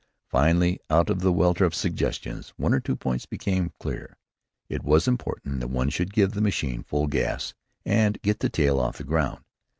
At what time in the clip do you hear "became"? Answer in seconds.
3.27-3.71